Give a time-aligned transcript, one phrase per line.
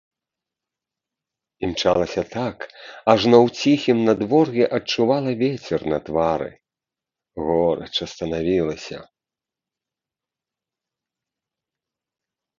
[1.65, 2.57] Імчалася так,
[3.13, 6.47] ажно ў ціхім надвор'і адчувала вецер на твары,
[7.49, 8.97] горача станавілася.